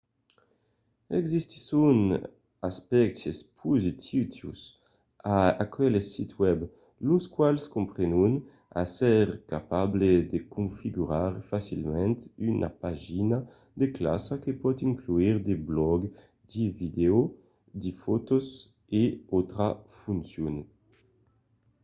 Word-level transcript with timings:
existisson 1.19 1.93
d'aspèctes 2.13 3.37
positius 3.61 4.59
a 5.35 5.37
aqueles 5.65 6.07
sits 6.13 6.35
webs 6.41 6.67
los 7.07 7.25
quals 7.35 7.63
comprenon 7.75 8.33
èsser 8.83 9.25
capable 9.53 10.09
de 10.31 10.39
configurar 10.55 11.31
facilament 11.51 12.17
una 12.51 12.69
pagina 12.83 13.37
de 13.79 13.87
classa 13.97 14.33
que 14.43 14.51
pòt 14.63 14.77
inclure 14.89 15.33
de 15.47 15.55
blògs 15.69 16.09
de 16.51 16.63
vidèos 16.79 17.25
de 17.81 17.89
fòtos 18.03 18.45
e 19.01 19.03
d'autras 19.27 19.77
foncions 20.01 20.63